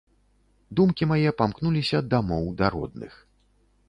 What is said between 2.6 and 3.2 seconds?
да родных.